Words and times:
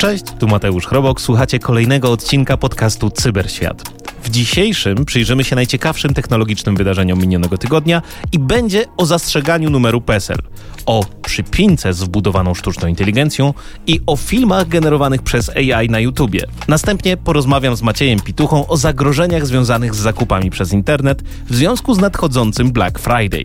Cześć, 0.00 0.24
tu 0.38 0.48
Mateusz 0.48 0.86
Chrobok, 0.86 1.20
słuchacie 1.20 1.58
kolejnego 1.58 2.12
odcinka 2.12 2.56
podcastu 2.56 3.10
Cyberświat. 3.10 3.99
W 4.22 4.30
dzisiejszym 4.30 5.04
przyjrzymy 5.04 5.44
się 5.44 5.56
najciekawszym 5.56 6.14
technologicznym 6.14 6.76
wydarzeniom 6.76 7.18
minionego 7.18 7.58
tygodnia 7.58 8.02
i 8.32 8.38
będzie 8.38 8.84
o 8.96 9.06
zastrzeganiu 9.06 9.70
numeru 9.70 10.00
PESEL, 10.00 10.38
o 10.86 11.04
przypince 11.22 11.92
z 11.92 12.02
wbudowaną 12.02 12.54
sztuczną 12.54 12.88
inteligencją 12.88 13.54
i 13.86 14.00
o 14.06 14.16
filmach 14.16 14.68
generowanych 14.68 15.22
przez 15.22 15.48
AI 15.48 15.88
na 15.88 16.00
YouTubie. 16.00 16.46
Następnie 16.68 17.16
porozmawiam 17.16 17.76
z 17.76 17.82
Maciejem 17.82 18.20
Pituchą 18.20 18.66
o 18.66 18.76
zagrożeniach 18.76 19.46
związanych 19.46 19.94
z 19.94 19.98
zakupami 19.98 20.50
przez 20.50 20.72
internet 20.72 21.22
w 21.50 21.54
związku 21.54 21.94
z 21.94 21.98
nadchodzącym 21.98 22.72
Black 22.72 22.98
Friday. 22.98 23.44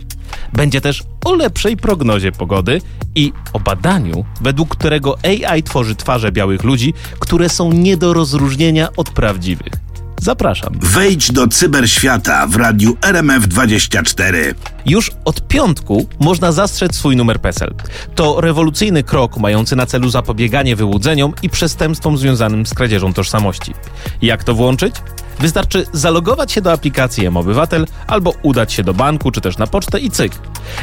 Będzie 0.54 0.82
też 0.82 1.04
o 1.26 1.36
lepszej 1.36 1.78
prognozie 1.78 2.32
pogody 2.32 2.82
i 3.16 3.34
o 3.54 3.60
badaniu, 3.60 4.26
według 4.42 4.70
którego 4.70 5.18
AI 5.23 5.64
tworzy 5.64 5.96
twarze 5.96 6.32
białych 6.32 6.64
ludzi, 6.64 6.94
które 7.20 7.50
są 7.50 7.71
nie 7.71 7.98
do 7.98 8.14
rozróżnienia 8.14 8.89
od 8.98 9.10
prawdziwych. 9.10 9.85
Zapraszam. 10.25 10.74
Wejdź 10.82 11.32
do 11.32 11.47
cyberświata 11.47 12.47
w 12.47 12.56
radiu 12.56 12.93
RMF24. 13.02 14.54
Już 14.86 15.11
od 15.25 15.48
piątku 15.48 16.07
można 16.20 16.51
zastrzec 16.51 16.96
swój 16.96 17.15
numer 17.15 17.42
PESEL. 17.42 17.74
To 18.15 18.42
rewolucyjny 18.42 19.04
krok 19.04 19.38
mający 19.38 19.75
na 19.75 19.86
celu 19.86 20.10
zapobieganie 20.10 20.75
wyłudzeniom 20.75 21.34
i 21.42 21.50
przestępstwom 21.50 22.18
związanym 22.18 22.65
z 22.65 22.74
kradzieżą 22.74 23.14
tożsamości. 23.14 23.74
Jak 24.21 24.43
to 24.43 24.56
włączyć? 24.56 24.96
Wystarczy 25.39 25.86
zalogować 25.94 26.52
się 26.52 26.62
do 26.62 26.71
aplikacji 26.71 27.25
M-Obywatel 27.25 27.88
albo 28.07 28.34
udać 28.43 28.74
się 28.74 28.84
do 28.84 28.93
banku 28.93 29.32
czy 29.32 29.42
też 29.42 29.57
na 29.57 29.68
pocztę 29.68 30.00
i 30.00 30.12
cyk. 30.12 30.32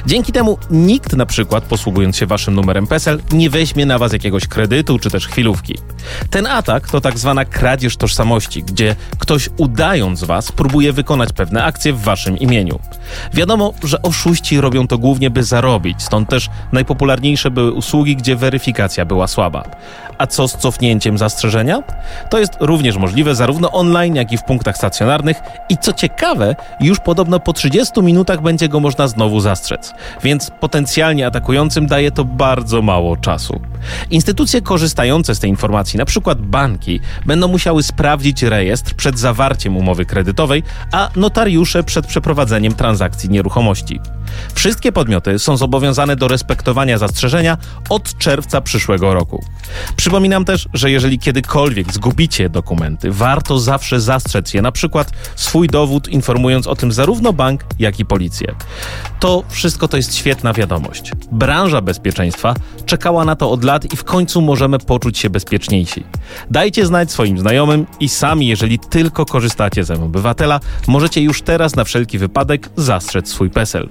Dzięki 0.06 0.32
temu 0.32 0.58
nikt 0.70 1.16
na 1.16 1.26
przykład 1.26 1.64
posługując 1.64 2.16
się 2.16 2.26
waszym 2.26 2.54
numerem 2.54 2.86
PESEL 2.86 3.20
nie 3.32 3.50
weźmie 3.50 3.86
na 3.86 3.98
was 3.98 4.12
jakiegoś 4.12 4.46
kredytu 4.46 4.98
czy 4.98 5.10
też 5.10 5.28
chwilówki. 5.28 5.74
Ten 6.30 6.46
atak 6.46 6.90
to 6.90 7.00
tak 7.00 7.18
zwana 7.18 7.44
kradzież 7.44 7.96
tożsamości, 7.96 8.62
gdzie 8.62 8.96
ktoś 9.18 9.48
udając 9.56 10.24
was 10.24 10.52
próbuje 10.52 10.92
wykonać 10.92 11.32
pewne 11.32 11.64
akcje 11.64 11.92
w 11.92 12.00
waszym 12.00 12.38
imieniu. 12.38 12.78
Wiadomo, 13.34 13.74
że 13.84 14.02
oszuści 14.02 14.60
robią 14.60 14.86
to 14.86 14.98
głównie 14.98 15.30
by 15.30 15.44
zarobić, 15.44 16.02
stąd 16.02 16.28
też 16.28 16.50
najpopularniejsze 16.72 17.50
były 17.50 17.72
usługi, 17.72 18.16
gdzie 18.16 18.36
weryfikacja 18.36 19.04
była 19.04 19.26
słaba. 19.26 19.64
A 20.22 20.26
co 20.26 20.48
z 20.48 20.56
cofnięciem 20.56 21.18
zastrzeżenia? 21.18 21.82
To 22.30 22.38
jest 22.38 22.52
również 22.60 22.96
możliwe 22.96 23.34
zarówno 23.34 23.72
online, 23.72 24.14
jak 24.14 24.32
i 24.32 24.38
w 24.38 24.42
punktach 24.42 24.76
stacjonarnych 24.76 25.40
i 25.68 25.76
co 25.76 25.92
ciekawe, 25.92 26.56
już 26.80 27.00
podobno 27.00 27.40
po 27.40 27.52
30 27.52 28.02
minutach 28.02 28.42
będzie 28.42 28.68
go 28.68 28.80
można 28.80 29.08
znowu 29.08 29.40
zastrzec, 29.40 29.94
więc 30.22 30.50
potencjalnie 30.60 31.26
atakującym 31.26 31.86
daje 31.86 32.10
to 32.10 32.24
bardzo 32.24 32.82
mało 32.82 33.16
czasu. 33.16 33.60
Instytucje 34.10 34.60
korzystające 34.60 35.34
z 35.34 35.40
tej 35.40 35.50
informacji, 35.50 35.98
na 35.98 36.04
przykład 36.04 36.42
banki, 36.42 37.00
będą 37.26 37.48
musiały 37.48 37.82
sprawdzić 37.82 38.42
rejestr 38.42 38.94
przed 38.94 39.18
zawarciem 39.18 39.76
umowy 39.76 40.04
kredytowej, 40.04 40.62
a 40.92 41.08
notariusze 41.16 41.82
przed 41.82 42.06
przeprowadzeniem 42.06 42.74
transakcji 42.74 43.30
nieruchomości. 43.30 44.00
Wszystkie 44.54 44.92
podmioty 44.92 45.38
są 45.38 45.56
zobowiązane 45.56 46.16
do 46.16 46.28
respektowania 46.28 46.98
zastrzeżenia 46.98 47.58
od 47.88 48.18
czerwca 48.18 48.60
przyszłego 48.60 49.14
roku. 49.14 49.44
Przypominam 49.96 50.44
też, 50.44 50.68
że 50.74 50.90
jeżeli 50.90 51.18
kiedykolwiek 51.18 51.92
zgubicie 51.92 52.48
dokumenty, 52.48 53.10
warto 53.10 53.58
zawsze 53.58 54.00
zastrzec 54.00 54.54
je, 54.54 54.62
na 54.62 54.72
przykład 54.72 55.10
swój 55.36 55.68
dowód, 55.68 56.08
informując 56.08 56.66
o 56.66 56.76
tym 56.76 56.92
zarówno 56.92 57.32
bank, 57.32 57.64
jak 57.78 58.00
i 58.00 58.04
policję. 58.04 58.54
To 59.20 59.42
wszystko 59.48 59.88
to 59.88 59.96
jest 59.96 60.16
świetna 60.16 60.52
wiadomość. 60.52 61.12
Branża 61.32 61.80
bezpieczeństwa 61.80 62.54
czekała 62.86 63.24
na 63.24 63.36
to 63.36 63.50
od 63.50 63.64
lat 63.64 63.92
i 63.92 63.96
w 63.96 64.04
końcu 64.04 64.42
możemy 64.42 64.78
poczuć 64.78 65.18
się 65.18 65.30
bezpieczniejsi. 65.30 66.04
Dajcie 66.50 66.86
znać 66.86 67.12
swoim 67.12 67.38
znajomym 67.38 67.86
i 68.00 68.08
sami, 68.08 68.46
jeżeli 68.46 68.78
tylko 68.78 69.26
korzystacie 69.26 69.84
ze 69.84 69.94
obywatela, 69.94 70.60
możecie 70.86 71.20
już 71.20 71.42
teraz 71.42 71.76
na 71.76 71.84
wszelki 71.84 72.18
wypadek 72.18 72.70
zastrzec 72.76 73.28
swój 73.28 73.50
PESEL. 73.50 73.88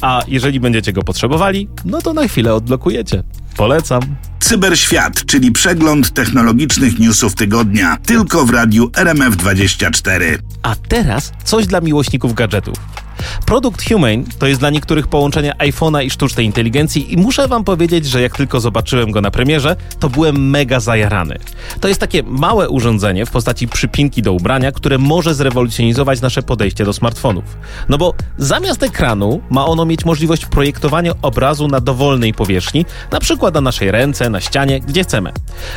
A 0.00 0.22
jeżeli 0.28 0.60
będziecie 0.60 0.92
go 0.92 1.02
potrzebowali, 1.02 1.68
no 1.84 2.02
to 2.02 2.12
na 2.12 2.28
chwilę 2.28 2.54
odblokujecie. 2.54 3.22
Polecam. 3.56 4.02
Cyberświat, 4.40 5.24
czyli 5.24 5.52
przegląd 5.52 6.14
technologicznych 6.14 6.98
newsów 6.98 7.34
tygodnia, 7.34 7.96
tylko 8.06 8.44
w 8.46 8.50
radiu 8.50 8.86
RMF24. 8.86 10.38
A 10.62 10.76
teraz 10.76 11.32
coś 11.44 11.66
dla 11.66 11.80
miłośników 11.80 12.34
gadżetów. 12.34 12.97
Produkt 13.46 13.88
Humane 13.88 14.24
to 14.38 14.46
jest 14.46 14.60
dla 14.60 14.70
niektórych 14.70 15.06
połączenie 15.06 15.52
iPhone'a 15.58 16.04
i 16.04 16.10
sztucznej 16.10 16.46
inteligencji 16.46 17.12
i 17.12 17.16
muszę 17.16 17.48
wam 17.48 17.64
powiedzieć, 17.64 18.06
że 18.06 18.22
jak 18.22 18.36
tylko 18.36 18.60
zobaczyłem 18.60 19.10
go 19.10 19.20
na 19.20 19.30
premierze, 19.30 19.76
to 19.98 20.08
byłem 20.08 20.50
mega 20.50 20.80
zajarany. 20.80 21.38
To 21.80 21.88
jest 21.88 22.00
takie 22.00 22.22
małe 22.22 22.68
urządzenie 22.68 23.26
w 23.26 23.30
postaci 23.30 23.68
przypinki 23.68 24.22
do 24.22 24.32
ubrania, 24.32 24.72
które 24.72 24.98
może 24.98 25.34
zrewolucjonizować 25.34 26.20
nasze 26.20 26.42
podejście 26.42 26.84
do 26.84 26.92
smartfonów. 26.92 27.44
No 27.88 27.98
bo 27.98 28.14
zamiast 28.38 28.82
ekranu 28.82 29.40
ma 29.50 29.66
ono 29.66 29.84
mieć 29.84 30.04
możliwość 30.04 30.46
projektowania 30.46 31.12
obrazu 31.22 31.68
na 31.68 31.80
dowolnej 31.80 32.34
powierzchni, 32.34 32.84
na 33.10 33.20
przykład 33.20 33.54
na 33.54 33.60
naszej 33.60 33.90
ręce, 33.90 34.30
na 34.30 34.40
ścianie, 34.40 34.80
gdzie 34.80 35.02
chcemy. 35.02 35.32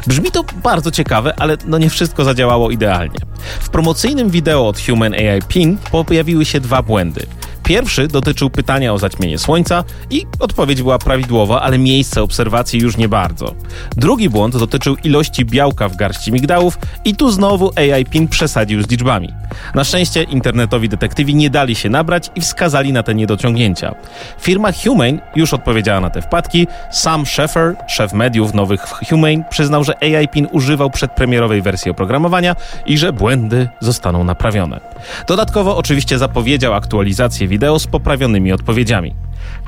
Brzmi 0.08 0.32
to 0.32 0.44
bardzo 0.64 0.92
ciekawe, 0.92 1.34
ale 1.40 1.58
no 1.66 1.78
nie 1.78 1.90
wszystko 1.90 2.24
zadziałało 2.24 2.72
idealnie. 2.72 3.20
W 3.60 3.70
promocyjnym 3.70 4.30
wideo 4.30 4.68
od 4.68 4.80
Human 4.80 5.14
AI 5.14 5.42
Pin 5.48 5.78
pojawiły 6.06 6.46
się 6.46 6.60
dwa 6.60 6.82
błędy. 6.82 7.26
Pierwszy 7.72 8.08
dotyczył 8.08 8.50
pytania 8.50 8.94
o 8.94 8.98
zaćmienie 8.98 9.38
słońca 9.38 9.84
i 10.10 10.26
odpowiedź 10.40 10.82
była 10.82 11.00
prawidłowa, 11.00 11.62
ale 11.62 11.78
miejsce 11.78 12.24
obserwacji 12.24 12.80
już 12.80 12.98
nie 12.98 13.10
bardzo. 13.10 13.54
Drugi 13.98 14.30
błąd 14.30 14.58
dotyczył 14.58 14.96
ilości 15.04 15.46
białka 15.46 15.90
w 15.90 15.96
garści 15.96 16.32
migdałów 16.32 16.78
i 17.06 17.16
tu 17.16 17.32
znowu 17.32 17.72
AI 17.76 18.06
PIN 18.06 18.28
przesadził 18.28 18.84
z 18.84 18.90
liczbami. 18.90 19.34
Na 19.76 19.84
szczęście 19.84 20.24
internetowi 20.24 20.90
detektywi 20.90 21.36
nie 21.36 21.50
dali 21.50 21.76
się 21.76 21.90
nabrać 21.90 22.30
i 22.36 22.42
wskazali 22.42 22.94
na 22.94 23.04
te 23.04 23.16
niedociągnięcia. 23.16 23.96
Firma 24.40 24.70
Humane 24.84 25.20
już 25.36 25.54
odpowiedziała 25.54 26.00
na 26.00 26.10
te 26.10 26.22
wpadki. 26.22 26.68
Sam 26.92 27.26
Sheffer, 27.26 27.76
szef 27.88 28.14
mediów 28.14 28.54
nowych 28.54 28.88
w 28.88 29.10
Humane, 29.10 29.44
przyznał, 29.50 29.84
że 29.84 30.04
AI 30.04 30.28
PIN 30.28 30.48
używał 30.52 30.90
przedpremierowej 30.90 31.62
wersji 31.62 31.92
oprogramowania 31.92 32.56
i 32.86 32.98
że 32.98 33.14
błędy 33.14 33.70
zostaną 33.80 34.24
naprawione. 34.24 34.80
Dodatkowo 35.28 35.78
oczywiście 35.78 36.18
zapowiedział 36.18 36.74
aktualizację 36.74 37.48
wideo 37.48 37.61
z 37.80 37.88
poprawionymi 37.88 38.54
odpowiedziami. 38.54 39.14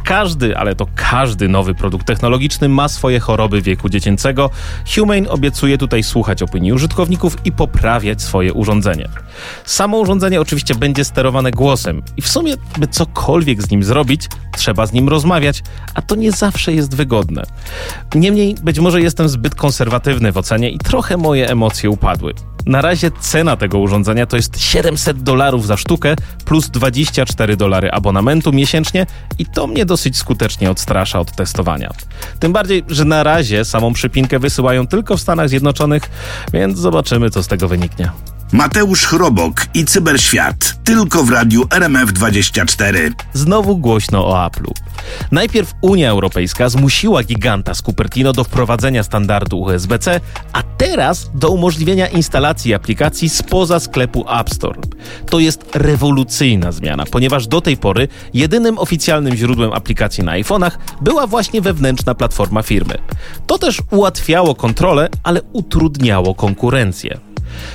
Każdy, 0.03 0.57
ale 0.57 0.75
to 0.75 0.88
każdy 0.95 1.50
nowy 1.50 1.75
produkt 1.75 2.07
technologiczny 2.07 2.69
ma 2.69 2.88
swoje 2.88 3.19
choroby 3.19 3.61
wieku 3.61 3.89
dziecięcego. 3.89 4.50
Humane 4.95 5.29
obiecuje 5.29 5.78
tutaj 5.78 6.03
słuchać 6.03 6.44
opinii 6.44 6.73
użytkowników 6.73 7.38
i 7.45 7.51
poprawiać 7.51 8.22
swoje 8.22 8.53
urządzenie. 8.53 9.09
Samo 9.66 9.97
urządzenie 9.97 10.41
oczywiście 10.41 10.75
będzie 10.75 11.06
sterowane 11.06 11.51
głosem 11.51 12.01
i 12.17 12.22
w 12.22 12.28
sumie, 12.28 12.53
by 12.78 12.88
cokolwiek 12.88 13.61
z 13.61 13.72
nim 13.72 13.84
zrobić, 13.84 14.28
trzeba 14.57 14.85
z 14.85 14.94
nim 14.94 15.09
rozmawiać, 15.09 15.63
a 15.94 16.01
to 16.01 16.16
nie 16.16 16.31
zawsze 16.31 16.73
jest 16.73 16.95
wygodne. 16.95 17.44
Niemniej, 18.16 18.55
być 18.63 18.79
może 18.79 19.01
jestem 19.01 19.29
zbyt 19.29 19.55
konserwatywny 19.55 20.31
w 20.31 20.38
ocenie 20.38 20.69
i 20.69 20.78
trochę 20.78 21.17
moje 21.17 21.50
emocje 21.50 21.90
upadły. 21.90 22.34
Na 22.66 22.81
razie 22.81 23.11
cena 23.11 23.57
tego 23.57 23.79
urządzenia 23.79 24.25
to 24.25 24.35
jest 24.35 24.61
700 24.61 25.23
dolarów 25.23 25.67
za 25.67 25.78
sztukę 25.78 26.16
plus 26.45 26.69
24 26.69 27.57
dolary 27.57 27.91
abonamentu 27.91 28.51
miesięcznie 28.51 29.05
i 29.40 29.45
to 29.45 29.62
mnie 29.68 29.85
dosyć 29.85 30.18
skutecznie 30.18 30.72
odstrasza 30.72 31.19
od 31.19 31.31
testowania. 31.31 31.91
Tym 32.40 32.53
bardziej, 32.53 32.84
że 32.88 33.06
na 33.06 33.24
razie 33.24 33.66
samą 33.66 33.94
przypinkę 33.94 34.40
wysyłają 34.40 34.88
tylko 34.88 35.18
w 35.18 35.22
Stanach 35.22 35.50
Zjednoczonych, 35.50 36.09
więc 36.53 36.78
zobaczymy 36.78 37.29
co 37.29 37.44
z 37.44 37.47
tego 37.47 37.68
wyniknie. 37.68 38.12
Mateusz 38.53 39.06
Chrobok 39.06 39.66
i 39.74 39.86
Cyberświat. 39.86 40.75
Tylko 40.84 41.24
w 41.24 41.30
radiu 41.30 41.64
RMF24. 41.64 43.12
Znowu 43.34 43.78
głośno 43.78 44.28
o 44.28 44.47
Apple'u. 44.47 44.72
Najpierw 45.31 45.74
Unia 45.81 46.09
Europejska 46.09 46.69
zmusiła 46.69 47.24
giganta 47.24 47.74
z 47.74 47.81
Cupertino 47.81 48.34
do 48.34 48.44
wprowadzenia 48.44 49.03
standardu 49.03 49.62
USB-C, 49.62 50.19
a 50.53 50.64
teraz 50.64 51.32
do 51.34 51.50
umożliwienia 51.50 52.08
instalacji 52.08 52.73
aplikacji 52.73 53.29
spoza 53.29 53.79
sklepu 53.79 54.26
App 54.40 54.50
Store. 54.50 54.82
To 55.29 55.40
jest 55.40 55.66
rewolucyjna 55.76 56.72
zmiana, 56.72 57.05
ponieważ 57.05 57.47
do 57.47 57.61
tej 57.61 57.78
pory 57.78 58.08
jedynym 58.34 58.78
oficjalnym 58.78 59.35
źródłem 59.35 59.73
aplikacji 59.73 60.23
na 60.23 60.32
iPhone'ach 60.32 60.72
była 61.02 61.28
właśnie 61.28 61.61
wewnętrzna 61.61 62.16
platforma 62.16 62.64
firmy. 62.64 62.97
To 63.47 63.58
też 63.58 63.82
ułatwiało 63.91 64.55
kontrolę, 64.55 65.09
ale 65.23 65.41
utrudniało 65.41 66.35
konkurencję. 66.35 67.33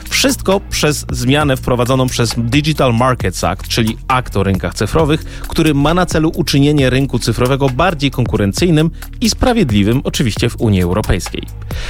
Wszystko 0.09 0.61
przez 0.71 1.07
zmianę 1.11 1.57
wprowadzoną 1.57 2.07
przez 2.07 2.35
Digital 2.39 2.95
Markets 2.95 3.45
Act, 3.45 3.69
czyli 3.69 3.97
akt 4.09 4.37
o 4.37 4.43
rynkach 4.43 4.75
cyfrowych, 4.75 5.25
który 5.25 5.75
ma 5.75 5.95
na 5.95 6.07
celu 6.07 6.33
uczynienie 6.35 6.91
rynku 6.91 7.19
cyfrowego 7.19 7.69
bardziej 7.69 8.11
konkurencyjnym 8.11 8.91
i 9.21 9.31
sprawiedliwym, 9.31 10.01
oczywiście 10.05 10.49
w 10.49 10.61
Unii 10.61 10.83
Europejskiej. 10.83 11.43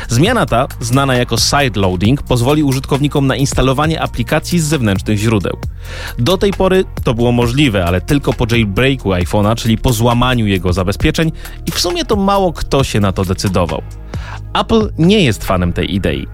Zmiana 0.09 0.47
ta, 0.47 0.67
znana 0.81 1.15
jako 1.15 1.37
sideloading, 1.37 2.23
pozwoli 2.23 2.63
użytkownikom 2.63 3.27
na 3.27 3.37
instalowanie 3.37 4.03
aplikacji 4.03 4.61
z 4.61 4.65
zewnętrznych 4.65 5.19
źródeł. 5.19 5.57
Do 6.19 6.39
tej 6.39 6.53
pory 6.53 6.85
to 7.05 7.15
było 7.15 7.33
możliwe, 7.33 7.85
ale 7.85 8.01
tylko 8.01 8.33
po 8.33 8.47
jailbreaku 8.51 9.11
iPhone'a, 9.11 9.57
czyli 9.57 9.79
po 9.79 9.93
złamaniu 9.93 10.47
jego 10.47 10.73
zabezpieczeń 10.73 11.33
i 11.67 11.71
w 11.71 11.81
sumie 11.81 12.05
to 12.05 12.17
mało 12.17 12.53
kto 12.53 12.85
się 12.85 13.01
na 13.01 13.13
to 13.13 13.25
decydował. 13.25 13.83
Apple 14.55 14.93
nie 14.99 15.25
jest 15.25 15.45
fanem 15.45 15.73
tej 15.73 15.95
idei. 15.95 16.27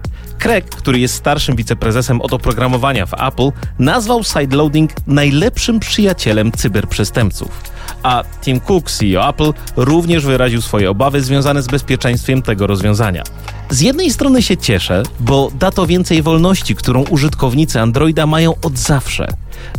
Craig, 0.45 0.65
który 0.65 0.99
jest 0.99 1.15
starszym 1.15 1.55
wiceprezesem 1.55 2.21
od 2.21 2.33
oprogramowania 2.33 3.05
w 3.05 3.13
Apple, 3.13 3.51
nazwał 3.79 4.23
sideloading 4.23 4.91
najlepszym 5.07 5.79
przyjacielem 5.79 6.51
cyberprzestępców. 6.51 7.63
A 8.03 8.23
Tim 8.41 8.59
Cook, 8.59 8.91
CEO 8.91 9.29
Apple, 9.29 9.53
również 9.75 10.25
wyraził 10.25 10.61
swoje 10.61 10.89
obawy 10.89 11.21
związane 11.21 11.61
z 11.61 11.67
bezpieczeństwem 11.67 12.41
tego 12.41 12.67
rozwiązania. 12.67 13.23
Z 13.69 13.81
jednej 13.81 14.11
strony 14.11 14.41
się 14.41 14.57
cieszę, 14.57 15.03
bo 15.19 15.51
da 15.59 15.71
to 15.71 15.87
więcej 15.87 16.21
wolności, 16.21 16.75
którą 16.75 17.03
użytkownicy 17.03 17.81
Androida 17.81 18.25
mają 18.25 18.53
od 18.63 18.77
zawsze. 18.77 19.27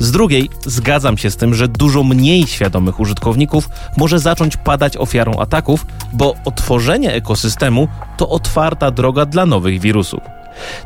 Z 0.01 0.11
drugiej 0.11 0.51
zgadzam 0.65 1.19
się 1.19 1.31
z 1.31 1.37
tym, 1.37 1.55
że 1.55 1.69
dużo 1.69 2.05
mniej 2.05 2.47
świadomych 2.47 3.01
użytkowników 3.01 3.69
może 3.97 4.19
zacząć 4.19 4.57
padać 4.57 4.97
ofiarą 4.97 5.33
ataków, 5.33 5.87
bo 6.13 6.35
otworzenie 6.45 7.13
ekosystemu 7.13 7.89
to 8.17 8.29
otwarta 8.29 8.91
droga 8.91 9.27
dla 9.27 9.47
nowych 9.47 9.81
wirusów. 9.81 10.36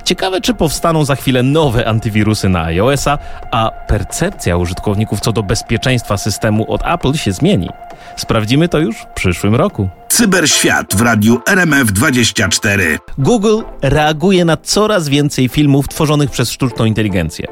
Ciekawe, 0.05 0.40
czy 0.40 0.55
powstaną 0.55 1.05
za 1.05 1.17
chwilę 1.17 1.43
nowe 1.43 1.88
antywirusy 1.88 2.49
na 2.49 2.64
iOS-a, 2.64 3.19
a 3.50 3.70
percepcja 3.88 4.56
użytkowników 4.56 5.20
co 5.20 5.32
do 5.32 5.43
bezpieczeństwa 5.43 6.17
systemu 6.17 6.72
od 6.72 6.82
Apple 6.84 7.12
się 7.12 7.32
zmieni. 7.32 7.69
Sprawdzimy 8.17 8.69
to 8.69 8.78
już 8.78 8.96
w 8.96 9.06
przyszłym 9.06 9.55
roku. 9.55 9.88
Cyberświat 10.08 10.94
w 10.94 11.00
radiu 11.00 11.40
RMF24. 11.49 12.99
Google 13.19 13.61
reaguje 13.82 14.44
na 14.44 14.56
coraz 14.56 15.08
więcej 15.08 15.49
filmów 15.49 15.88
tworzonych 15.88 16.31
przez 16.31 16.50
sztuczną 16.50 16.84
inteligencję. 16.84 17.46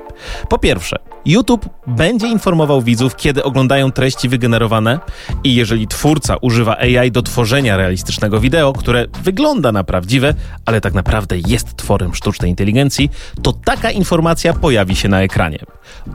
Po 0.48 0.58
pierwsze, 0.58 0.96
YouTube 1.24 1.68
będzie 1.86 2.28
informował 2.28 2.82
widzów, 2.82 3.16
kiedy 3.16 3.44
oglądają 3.44 3.92
treści 3.92 4.28
wygenerowane 4.28 4.98
i 5.44 5.54
jeżeli 5.54 5.86
twórca 5.86 6.36
używa 6.36 6.76
AI 6.76 7.10
do 7.10 7.22
tworzenia 7.22 7.76
realistycznego 7.76 8.40
wideo, 8.40 8.72
które 8.72 9.06
wygląda 9.22 9.72
na 9.72 9.84
prawdziwe, 9.84 10.34
ale 10.66 10.80
tak 10.80 10.94
naprawdę 10.94 11.38
jest 11.46 11.76
tworem 11.76 12.14
sztucznej 12.14 12.50
inteligencji, 12.50 13.10
to 13.42 13.52
taka 13.52 13.90
informacja 13.90 14.54
pojawi 14.54 14.96
się 14.96 15.08
na 15.08 15.22
ekranie. 15.22 15.58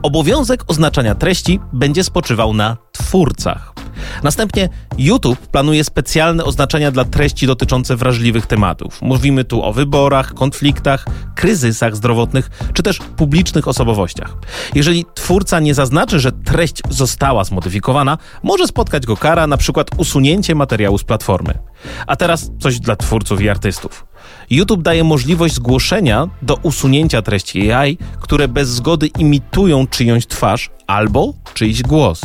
Obowiązek 0.02 0.64
oznaczania 0.66 1.14
treści 1.14 1.60
będzie 1.72 2.04
spoczywał 2.04 2.54
na 2.54 2.76
twórcach. 3.14 3.72
Następnie 4.22 4.68
YouTube 4.98 5.46
planuje 5.46 5.84
specjalne 5.84 6.44
oznaczenia 6.44 6.90
dla 6.90 7.04
treści 7.04 7.46
dotyczące 7.46 7.96
wrażliwych 7.96 8.46
tematów. 8.46 9.02
Mówimy 9.02 9.44
tu 9.44 9.62
o 9.62 9.72
wyborach, 9.72 10.34
konfliktach, 10.34 11.06
kryzysach 11.34 11.96
zdrowotnych 11.96 12.50
czy 12.72 12.82
też 12.82 12.98
publicznych 13.16 13.68
osobowościach. 13.68 14.36
Jeżeli 14.74 15.04
twórca 15.14 15.60
nie 15.60 15.74
zaznaczy, 15.74 16.20
że 16.20 16.32
treść 16.32 16.82
została 16.90 17.44
zmodyfikowana, 17.44 18.18
może 18.42 18.66
spotkać 18.66 19.06
go 19.06 19.16
kara, 19.16 19.46
na 19.46 19.56
przykład 19.56 19.90
usunięcie 19.96 20.54
materiału 20.54 20.98
z 20.98 21.04
platformy. 21.04 21.58
A 22.06 22.16
teraz 22.16 22.50
coś 22.60 22.80
dla 22.80 22.96
twórców 22.96 23.40
i 23.40 23.48
artystów. 23.48 24.06
YouTube 24.50 24.82
daje 24.82 25.04
możliwość 25.04 25.54
zgłoszenia 25.54 26.28
do 26.42 26.56
usunięcia 26.62 27.22
treści 27.22 27.72
AI, 27.72 27.98
które 28.20 28.48
bez 28.48 28.68
zgody 28.68 29.06
imitują 29.06 29.86
czyjąś 29.86 30.26
twarz 30.26 30.70
albo 30.86 31.34
czyjś 31.54 31.82
głos. 31.82 32.20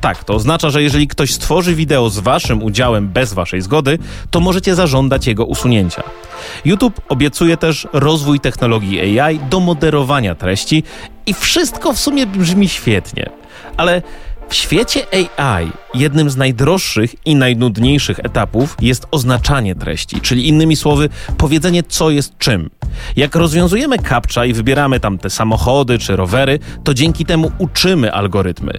Tak, 0.00 0.24
to 0.24 0.34
oznacza, 0.34 0.70
że 0.70 0.82
jeżeli 0.82 1.08
ktoś 1.08 1.32
stworzy 1.32 1.74
wideo 1.74 2.10
z 2.10 2.18
waszym 2.18 2.62
udziałem 2.62 3.08
bez 3.08 3.32
waszej 3.32 3.62
zgody, 3.62 3.98
to 4.30 4.40
możecie 4.40 4.74
zażądać 4.74 5.26
jego 5.26 5.44
usunięcia. 5.44 6.02
YouTube 6.64 7.00
obiecuje 7.08 7.56
też 7.56 7.88
rozwój 7.92 8.40
technologii 8.40 9.20
AI 9.20 9.38
do 9.50 9.60
moderowania 9.60 10.34
treści 10.34 10.82
i 11.26 11.34
wszystko 11.34 11.92
w 11.92 11.98
sumie 11.98 12.26
brzmi 12.26 12.68
świetnie. 12.68 13.30
Ale 13.76 14.02
w 14.48 14.54
świecie 14.54 15.06
AI 15.36 15.70
jednym 15.94 16.30
z 16.30 16.36
najdroższych 16.36 17.26
i 17.26 17.34
najnudniejszych 17.34 18.18
etapów 18.18 18.76
jest 18.80 19.06
oznaczanie 19.10 19.74
treści, 19.74 20.20
czyli 20.20 20.48
innymi 20.48 20.76
słowy, 20.76 21.08
powiedzenie, 21.36 21.82
co 21.82 22.10
jest 22.10 22.38
czym. 22.38 22.70
Jak 23.16 23.34
rozwiązujemy 23.34 23.98
captcha 23.98 24.44
i 24.44 24.52
wybieramy 24.52 25.00
tam 25.00 25.18
te 25.18 25.30
samochody 25.30 25.98
czy 25.98 26.16
rowery, 26.16 26.58
to 26.84 26.94
dzięki 26.94 27.24
temu 27.24 27.52
uczymy 27.58 28.12
algorytmy. 28.12 28.72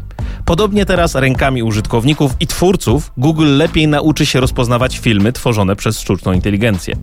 Podobnie 0.45 0.85
teraz 0.85 1.15
rękami 1.15 1.63
użytkowników 1.63 2.31
i 2.39 2.47
twórców 2.47 3.11
Google 3.17 3.57
lepiej 3.57 3.87
nauczy 3.87 4.25
się 4.25 4.39
rozpoznawać 4.39 4.97
filmy 4.97 5.33
tworzone 5.33 5.75
przez 5.75 5.99
sztuczną 5.99 6.31
inteligencję. 6.31 6.95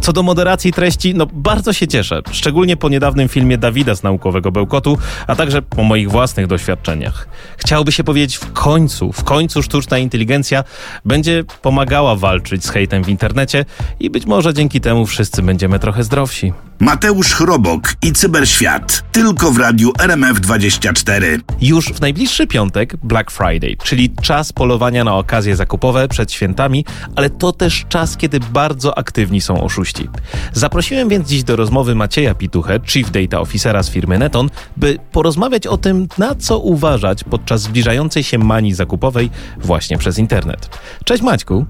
Co 0.00 0.12
do 0.12 0.22
moderacji 0.22 0.72
treści, 0.72 1.14
no 1.14 1.26
bardzo 1.32 1.72
się 1.72 1.88
cieszę, 1.88 2.22
szczególnie 2.30 2.76
po 2.76 2.88
niedawnym 2.88 3.28
filmie 3.28 3.58
Dawida 3.58 3.94
z 3.94 4.02
naukowego 4.02 4.52
bełkotu, 4.52 4.98
a 5.26 5.36
także 5.36 5.62
po 5.62 5.82
moich 5.82 6.10
własnych 6.10 6.46
doświadczeniach. 6.46 7.28
Chciałby 7.56 7.92
się 7.92 8.04
powiedzieć 8.04 8.36
w 8.36 8.52
końcu, 8.52 9.12
w 9.12 9.24
końcu 9.24 9.62
sztuczna 9.62 9.98
inteligencja 9.98 10.64
będzie 11.04 11.44
pomagała 11.62 12.16
walczyć 12.16 12.64
z 12.64 12.70
hejtem 12.70 13.04
w 13.04 13.08
internecie 13.08 13.64
i 14.00 14.10
być 14.10 14.26
może 14.26 14.54
dzięki 14.54 14.80
temu 14.80 15.06
wszyscy 15.06 15.42
będziemy 15.42 15.78
trochę 15.78 16.04
zdrowsi. 16.04 16.52
Mateusz 16.80 17.34
Chrobok 17.34 17.94
i 18.02 18.12
Cyberświat. 18.12 19.04
Tylko 19.12 19.52
w 19.52 19.58
radiu 19.58 19.92
RMF24. 19.92 21.40
Już 21.60 21.88
w 21.88 22.00
najbliższy 22.00 22.46
piątek 22.46 22.96
Black 22.96 23.30
Friday, 23.30 23.76
czyli 23.84 24.10
czas 24.22 24.52
polowania 24.52 25.04
na 25.04 25.14
okazje 25.14 25.56
zakupowe 25.56 26.08
przed 26.08 26.32
świętami, 26.32 26.84
ale 27.16 27.30
to 27.30 27.52
też 27.52 27.84
czas, 27.88 28.16
kiedy 28.16 28.40
bardzo 28.40 28.98
aktywni 28.98 29.40
są 29.40 29.62
oszuści. 29.62 30.08
Zaprosiłem 30.52 31.08
więc 31.08 31.28
dziś 31.28 31.44
do 31.44 31.56
rozmowy 31.56 31.94
Macieja 31.94 32.34
Pituchę, 32.34 32.80
Chief 32.86 33.10
Data 33.10 33.40
Officera 33.40 33.82
z 33.82 33.90
firmy 33.90 34.18
Neton, 34.18 34.50
by 34.76 34.98
porozmawiać 35.12 35.66
o 35.66 35.76
tym, 35.76 36.08
na 36.18 36.34
co 36.34 36.58
uważać 36.58 37.24
podczas 37.24 37.60
zbliżającej 37.60 38.22
się 38.22 38.38
manii 38.38 38.74
zakupowej 38.74 39.30
właśnie 39.58 39.98
przez 39.98 40.18
internet. 40.18 40.78
Cześć 41.04 41.22
Maćku. 41.22 41.66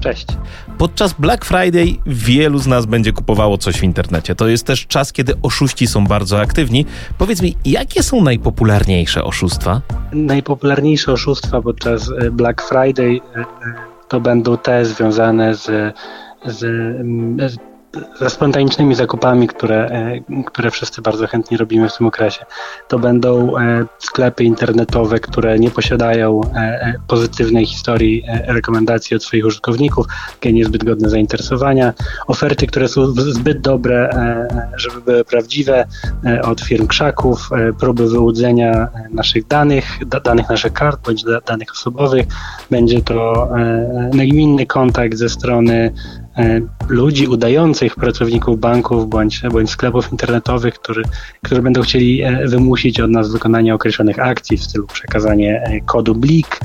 Cześć. 0.00 0.26
Podczas 0.78 1.12
Black 1.12 1.44
Friday 1.44 1.86
wielu 2.06 2.58
z 2.58 2.66
nas 2.66 2.86
będzie 2.86 3.12
kupowało 3.12 3.58
coś 3.58 3.80
w 3.80 3.82
internecie. 3.82 4.34
To 4.34 4.48
jest 4.48 4.66
też 4.66 4.86
czas, 4.86 5.12
kiedy 5.12 5.34
oszuści 5.42 5.86
są 5.86 6.06
bardzo 6.06 6.40
aktywni. 6.40 6.86
Powiedz 7.18 7.42
mi, 7.42 7.56
jakie 7.64 8.02
są 8.02 8.22
najpopularniejsze 8.22 9.24
oszustwa? 9.24 9.80
Najpopularniejsze 10.12 11.12
oszustwa 11.12 11.62
podczas 11.62 12.10
e, 12.18 12.30
Black 12.30 12.62
Friday 12.62 13.20
e, 13.36 13.40
e, 13.40 13.44
to 14.08 14.20
będą 14.20 14.58
te 14.58 14.84
związane 14.84 15.54
z, 15.54 15.66
z, 16.46 16.58
z 17.52 17.69
ze 18.20 18.30
spontanicznymi 18.30 18.94
zakupami, 18.94 19.48
które, 19.48 19.86
e, 19.86 20.42
które 20.46 20.70
wszyscy 20.70 21.02
bardzo 21.02 21.26
chętnie 21.26 21.56
robimy 21.56 21.88
w 21.88 21.96
tym 21.96 22.06
okresie. 22.06 22.44
To 22.88 22.98
będą 22.98 23.58
e, 23.58 23.86
sklepy 23.98 24.44
internetowe, 24.44 25.20
które 25.20 25.58
nie 25.58 25.70
posiadają 25.70 26.40
e, 26.54 26.94
pozytywnej 27.06 27.66
historii 27.66 28.22
rekomendacji 28.46 29.16
od 29.16 29.24
swoich 29.24 29.46
użytkowników, 29.46 30.06
takie 30.32 30.52
niezbyt 30.52 30.84
godne 30.84 31.10
zainteresowania, 31.10 31.92
oferty, 32.26 32.66
które 32.66 32.88
są 32.88 33.06
zbyt 33.06 33.60
dobre, 33.60 34.10
żeby 34.76 35.00
były 35.00 35.24
prawdziwe, 35.24 35.86
od 36.42 36.60
firm 36.60 36.86
krzaków, 36.86 37.50
próby 37.80 38.08
wyłudzenia 38.08 38.88
naszych 39.10 39.46
danych, 39.46 39.84
danych 40.24 40.48
naszych 40.48 40.72
kart 40.72 41.06
bądź 41.06 41.24
danych 41.46 41.72
osobowych. 41.72 42.26
Będzie 42.70 43.02
to 43.02 43.48
nagminny 44.14 44.66
kontakt 44.66 45.16
ze 45.16 45.28
strony 45.28 45.92
ludzi 46.88 47.26
udających 47.26 47.94
pracowników 47.94 48.60
banków 48.60 49.08
bądź, 49.08 49.42
bądź 49.52 49.70
sklepów 49.70 50.12
internetowych, 50.12 50.74
którzy, 50.74 51.02
którzy 51.42 51.62
będą 51.62 51.82
chcieli 51.82 52.22
e, 52.22 52.48
wymusić 52.48 53.00
od 53.00 53.10
nas 53.10 53.32
wykonanie 53.32 53.74
określonych 53.74 54.18
akcji 54.18 54.56
w 54.56 54.64
stylu 54.64 54.86
przekazanie 54.86 55.62
e, 55.62 55.80
kodu 55.80 56.14
BLIK 56.14 56.60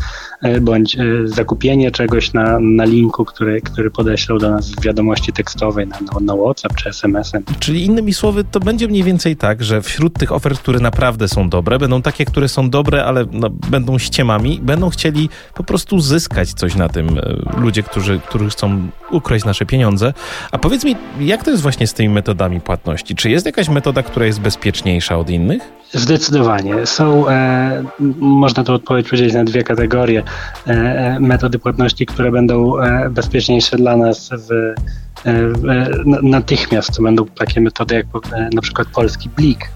bądź 0.61 0.97
zakupienie 1.25 1.91
czegoś 1.91 2.33
na, 2.33 2.59
na 2.59 2.85
linku, 2.85 3.25
który, 3.25 3.61
który 3.61 3.91
podeślą 3.91 4.37
do 4.37 4.51
nas 4.51 4.71
w 4.71 4.81
wiadomości 4.81 5.33
tekstowej 5.33 5.87
na, 5.87 5.97
na 6.21 6.35
WhatsApp 6.35 6.75
czy 6.75 6.89
SMS-em. 6.89 7.43
Czyli 7.59 7.85
innymi 7.85 8.13
słowy, 8.13 8.43
to 8.43 8.59
będzie 8.59 8.87
mniej 8.87 9.03
więcej 9.03 9.35
tak, 9.35 9.63
że 9.63 9.81
wśród 9.81 10.13
tych 10.13 10.31
ofert, 10.31 10.59
które 10.59 10.79
naprawdę 10.79 11.27
są 11.27 11.49
dobre, 11.49 11.79
będą 11.79 12.01
takie, 12.01 12.25
które 12.25 12.47
są 12.47 12.69
dobre, 12.69 13.05
ale 13.05 13.25
no, 13.31 13.49
będą 13.49 13.97
ściemami, 13.97 14.59
będą 14.63 14.89
chcieli 14.89 15.29
po 15.53 15.63
prostu 15.63 15.99
zyskać 15.99 16.53
coś 16.53 16.75
na 16.75 16.89
tym 16.89 17.19
ludzie, 17.57 17.83
którzy, 17.83 18.19
którzy 18.19 18.49
chcą 18.49 18.87
ukraść 19.11 19.45
nasze 19.65 19.71
pieniądze. 19.71 20.13
A 20.51 20.57
powiedz 20.57 20.83
mi, 20.83 20.95
jak 21.19 21.43
to 21.43 21.51
jest 21.51 21.63
właśnie 21.63 21.87
z 21.87 21.93
tymi 21.93 22.09
metodami 22.09 22.61
płatności? 22.61 23.15
Czy 23.15 23.29
jest 23.29 23.45
jakaś 23.45 23.69
metoda, 23.69 24.03
która 24.03 24.25
jest 24.25 24.39
bezpieczniejsza 24.39 25.17
od 25.17 25.29
innych? 25.29 25.61
Zdecydowanie. 25.93 26.85
Są, 26.85 27.29
e, 27.29 27.83
można 28.19 28.63
to 28.63 28.73
odpowiedź 28.73 29.09
podzielić 29.09 29.33
na 29.33 29.43
dwie 29.43 29.63
kategorie. 29.63 30.23
E, 30.67 30.71
e 30.71 31.19
metody 31.19 31.59
płatności, 31.59 32.05
które 32.05 32.31
będą 32.31 32.79
e, 32.79 33.09
bezpieczniejsze 33.09 33.77
dla 33.77 33.97
nas 33.97 34.29
w 34.31 34.73
natychmiast. 36.23 36.95
To 36.95 37.03
będą 37.03 37.25
takie 37.25 37.61
metody 37.61 37.95
jak 37.95 38.05
na 38.53 38.61
przykład 38.61 38.87
polski 38.87 39.29
blik, 39.29 39.69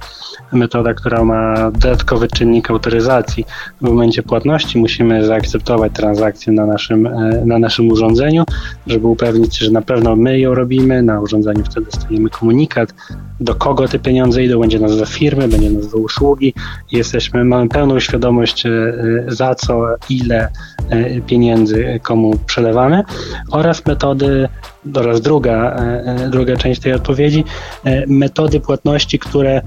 metoda, 0.51 0.93
która 0.93 1.23
ma 1.23 1.71
dodatkowy 1.71 2.27
czynnik 2.27 2.71
autoryzacji. 2.71 3.45
W 3.81 3.81
momencie 3.81 4.23
płatności 4.23 4.79
musimy 4.79 5.25
zaakceptować 5.25 5.93
transakcję 5.93 6.53
na 6.53 6.65
naszym, 6.65 7.07
e, 7.07 7.43
na 7.45 7.59
naszym 7.59 7.91
urządzeniu, 7.91 8.43
żeby 8.87 9.07
upewnić 9.07 9.57
się, 9.57 9.65
że 9.65 9.71
na 9.71 9.81
pewno 9.81 10.15
my 10.15 10.39
ją 10.39 10.55
robimy. 10.55 11.01
Na 11.01 11.21
urządzeniu 11.21 11.63
wtedy 11.63 11.85
dostajemy 11.85 12.29
komunikat, 12.29 12.93
do 13.39 13.55
kogo 13.55 13.87
te 13.87 13.99
pieniądze 13.99 14.43
idą, 14.43 14.59
będzie 14.59 14.79
nazwa 14.79 15.05
firmy, 15.05 15.47
będzie 15.47 15.69
nazwa 15.69 15.97
usługi. 15.97 16.53
Jesteśmy, 16.91 17.45
mamy 17.45 17.69
pełną 17.69 17.99
świadomość, 17.99 18.65
e, 18.65 18.71
za 19.27 19.55
co, 19.55 19.85
ile 20.09 20.49
e, 20.89 21.21
pieniędzy 21.21 21.99
komu 22.03 22.33
przelewamy 22.45 23.03
oraz 23.51 23.85
metody 23.85 24.49
oraz 24.95 25.21
druga, 25.21 25.75
druga 26.29 26.55
część 26.57 26.81
tej 26.81 26.93
odpowiedzi, 26.93 27.43
metody 28.07 28.59
płatności, 28.59 29.19
które 29.19 29.61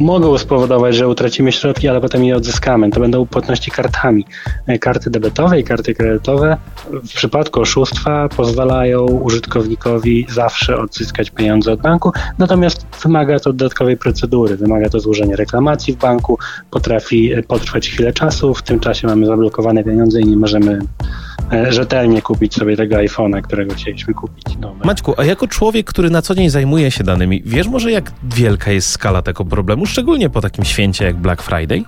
mogą 0.00 0.38
spowodować, 0.38 0.94
że 0.96 1.08
utracimy 1.08 1.52
środki, 1.52 1.88
ale 1.88 2.00
potem 2.00 2.24
je 2.24 2.36
odzyskamy. 2.36 2.90
To 2.90 3.00
będą 3.00 3.26
płatności 3.26 3.70
kartami. 3.70 4.24
E, 4.66 4.78
karty 4.78 5.10
debetowe 5.10 5.60
i 5.60 5.64
karty 5.64 5.94
kredytowe 5.94 6.56
w 6.90 7.14
przypadku 7.14 7.60
oszustwa 7.60 8.28
pozwalają 8.28 9.06
użytkownikowi 9.06 10.26
zawsze 10.28 10.76
odzyskać 10.76 11.30
pieniądze 11.30 11.72
od 11.72 11.80
banku, 11.80 12.12
natomiast 12.38 12.86
wymaga 13.02 13.38
to 13.38 13.52
dodatkowej 13.52 13.96
procedury, 13.96 14.56
wymaga 14.56 14.88
to 14.88 15.00
złożenia 15.00 15.36
reklamacji 15.36 15.94
w 15.94 15.96
banku, 15.96 16.38
potrafi 16.70 17.32
e, 17.32 17.42
potrwać 17.42 17.88
chwilę 17.88 18.12
czasu, 18.12 18.54
w 18.54 18.62
tym 18.62 18.80
czasie 18.80 19.06
mamy 19.06 19.26
zablokowane 19.26 19.84
pieniądze 19.84 20.20
i 20.20 20.26
nie 20.26 20.36
możemy 20.36 20.78
E, 20.78 21.31
rzetelnie 21.70 22.22
kupić 22.22 22.54
sobie 22.54 22.76
tego 22.76 22.96
iPhone'a, 22.96 23.42
którego 23.42 23.74
chcieliśmy 23.74 24.14
kupić. 24.14 24.58
Nowe. 24.60 24.84
Maćku, 24.84 25.14
a 25.16 25.24
jako 25.24 25.48
człowiek, 25.48 25.86
który 25.86 26.10
na 26.10 26.22
co 26.22 26.34
dzień 26.34 26.50
zajmuje 26.50 26.90
się 26.90 27.04
danymi, 27.04 27.42
wiesz 27.46 27.68
może 27.68 27.90
jak 27.90 28.12
wielka 28.22 28.70
jest 28.70 28.90
skala 28.90 29.22
tego 29.22 29.44
problemu, 29.44 29.86
szczególnie 29.86 30.30
po 30.30 30.40
takim 30.40 30.64
święcie 30.64 31.04
jak 31.04 31.16
Black 31.16 31.42
Friday? 31.42 31.84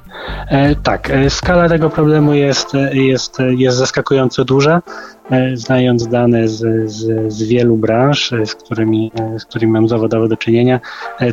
E, 0.48 0.74
tak, 0.74 1.10
e, 1.10 1.30
skala 1.30 1.68
tego 1.68 1.90
problemu 1.90 2.34
jest, 2.34 2.74
e, 2.74 2.96
jest, 2.96 3.38
jest 3.56 3.76
zaskakująco 3.76 4.44
duża. 4.44 4.82
E, 5.30 5.56
znając 5.56 6.08
dane 6.08 6.48
z, 6.48 6.90
z, 6.90 7.32
z, 7.32 7.42
wielu 7.42 7.76
branż, 7.76 8.32
e, 8.32 8.46
z 8.46 8.54
którymi, 8.54 9.10
e, 9.20 9.38
z 9.38 9.44
którymi 9.44 9.72
mam 9.72 9.88
zawodowo 9.88 10.28
do 10.28 10.36
czynienia, 10.36 10.80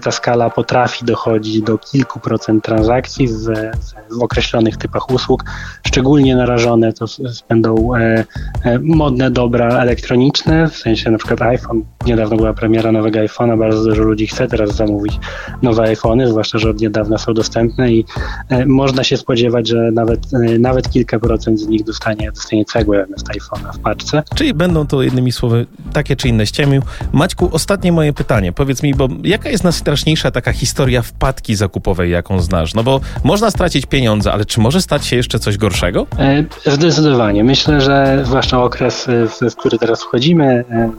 ta 0.01 0.11
skala 0.11 0.49
potrafi 0.49 1.05
dochodzić 1.05 1.61
do 1.61 1.77
kilku 1.77 2.19
procent 2.19 2.63
transakcji 2.63 3.27
w, 3.27 3.45
w 4.09 4.21
określonych 4.21 4.77
typach 4.77 5.11
usług. 5.11 5.43
Szczególnie 5.87 6.35
narażone 6.35 6.93
to 6.93 7.05
będą 7.49 7.89
modne 8.81 9.31
dobra 9.31 9.67
elektroniczne, 9.67 10.67
w 10.67 10.75
sensie 10.75 11.11
na 11.11 11.17
przykład 11.17 11.41
iPhone. 11.41 11.83
Niedawno 12.05 12.37
była 12.37 12.53
premiera 12.53 12.91
nowego 12.91 13.19
iPhone'a, 13.19 13.59
bardzo 13.59 13.83
dużo 13.83 14.03
ludzi 14.03 14.27
chce 14.27 14.47
teraz 14.47 14.75
zamówić 14.75 15.19
nowe 15.61 15.83
iPhony, 15.83 16.27
zwłaszcza, 16.27 16.57
że 16.57 16.69
od 16.69 16.81
niedawna 16.81 17.17
są 17.17 17.33
dostępne 17.33 17.91
i 17.91 18.05
można 18.65 19.03
się 19.03 19.17
spodziewać, 19.17 19.67
że 19.67 19.91
nawet, 19.91 20.19
nawet 20.59 20.89
kilka 20.89 21.19
procent 21.19 21.59
z 21.59 21.67
nich 21.67 21.83
dostanie, 21.83 22.31
dostanie 22.31 22.65
cegłę 22.65 23.05
zamiast 23.05 23.27
iPhone'a 23.27 23.80
paczce. 23.81 24.23
Czyli 24.35 24.53
będą 24.53 24.87
to 24.87 25.01
jednymi 25.01 25.31
słowy 25.31 25.65
takie 25.93 26.15
czy 26.15 26.27
inne 26.27 26.45
ściemił. 26.45 26.81
Maćku, 27.11 27.49
ostatnie 27.51 27.91
moje 27.91 28.13
pytanie. 28.13 28.53
Powiedz 28.53 28.83
mi, 28.83 28.95
bo 28.95 29.07
jaka 29.23 29.49
jest 29.49 29.63
najstraszniejsza 29.63 30.31
taka 30.31 30.53
historia 30.53 31.01
wpadki 31.01 31.55
zakupowej, 31.55 32.11
jaką 32.11 32.41
znasz? 32.41 32.73
No 32.73 32.83
bo 32.83 33.01
można 33.23 33.51
stracić 33.51 33.85
pieniądze, 33.85 34.33
ale 34.33 34.45
czy 34.45 34.59
może 34.59 34.81
stać 34.81 35.05
się 35.05 35.15
jeszcze 35.15 35.39
coś 35.39 35.57
gorszego? 35.57 36.07
E, 36.19 36.43
zdecydowanie. 36.71 37.43
Myślę, 37.43 37.81
że 37.81 38.21
zwłaszcza 38.25 38.63
okres, 38.63 39.07
w, 39.07 39.51
w 39.51 39.55
który 39.55 39.77
teraz 39.77 40.03
wchodzimy, 40.03 40.63
e, 40.71 40.91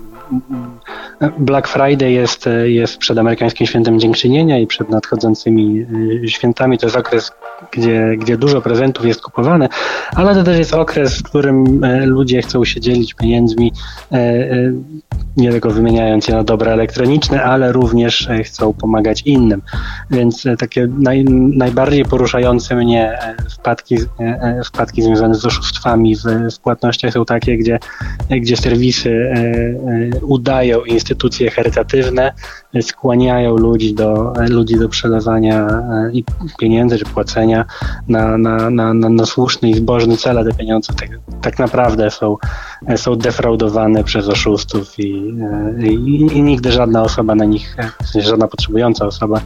Black 1.38 1.68
Friday 1.68 2.10
jest, 2.10 2.48
jest 2.64 2.98
przed 2.98 3.18
amerykańskim 3.18 3.66
świętem 3.66 4.00
dziękczynienia 4.00 4.58
i 4.58 4.66
przed 4.66 4.90
nadchodzącymi 4.90 5.86
y, 6.24 6.28
świętami. 6.28 6.78
To 6.78 6.86
jest 6.86 6.96
okres, 6.96 7.32
gdzie, 7.70 8.16
gdzie 8.18 8.36
dużo 8.36 8.60
prezentów 8.60 9.06
jest 9.06 9.22
kupowane, 9.22 9.68
ale 10.14 10.34
to 10.34 10.42
też 10.42 10.58
jest 10.58 10.74
okres, 10.74 11.18
w 11.18 11.22
którym 11.22 11.84
e, 11.84 12.06
ludzie 12.06 12.42
chcą 12.42 12.64
się 12.64 12.80
dzielić 12.80 13.14
pieniędzmi, 13.14 13.72
e, 14.12 14.16
e, 14.16 14.72
nie 15.36 15.50
tylko 15.50 15.70
wymieniając 15.70 16.28
je 16.28 16.34
na 16.34 16.44
dobra 16.44 16.72
elektroniczne, 16.72 17.42
ale 17.42 17.72
również 17.72 18.28
chcą 18.44 18.72
pomagać 18.72 19.22
innym. 19.22 19.62
Więc 20.10 20.44
takie 20.58 20.88
naj, 20.98 21.24
najbardziej 21.54 22.04
poruszające 22.04 22.74
mnie 22.74 23.18
wpadki, 23.50 23.96
wpadki 24.66 25.02
związane 25.02 25.34
z 25.34 25.46
oszustwami 25.46 26.16
w, 26.16 26.22
w 26.54 26.58
płatnościach 26.60 27.12
są 27.12 27.24
takie, 27.24 27.56
gdzie, 27.58 27.78
gdzie 28.30 28.56
serwisy 28.56 29.34
udają 30.22 30.84
instytucje 30.84 31.11
charytatywne, 31.50 32.32
skłaniają 32.80 33.56
ludzi 33.56 33.94
do, 33.94 34.32
ludzi 34.48 34.78
do 34.78 34.88
przelewania 34.88 35.66
e, 35.66 36.10
pieniędzy 36.58 36.98
czy 36.98 37.04
płacenia 37.04 37.64
na, 38.08 38.38
na, 38.38 38.70
na, 38.70 38.94
na 38.94 39.26
słuszny 39.26 39.70
i 39.70 39.74
zbożny 39.74 40.16
cel, 40.16 40.38
a 40.38 40.44
te 40.44 40.52
pieniądze 40.52 40.92
tak, 40.92 41.08
tak 41.42 41.58
naprawdę 41.58 42.10
są, 42.10 42.36
są 42.96 43.16
defraudowane 43.16 44.04
przez 44.04 44.28
oszustów 44.28 44.98
i, 44.98 45.34
e, 45.80 45.86
i, 45.86 46.20
i 46.20 46.42
nigdy 46.42 46.72
żadna 46.72 47.02
osoba 47.02 47.34
na 47.34 47.44
nich, 47.44 47.76
żadna 48.14 48.48
potrzebująca 48.48 49.06
osoba 49.06 49.40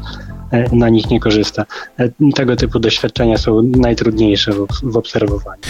E, 0.50 0.76
na 0.76 0.88
nich 0.88 1.10
nie 1.10 1.20
korzysta. 1.20 1.64
E, 1.98 2.08
tego 2.34 2.56
typu 2.56 2.78
doświadczenia 2.78 3.38
są 3.38 3.62
najtrudniejsze 3.62 4.52
w, 4.82 4.96
obserwowaniu. 4.96 5.60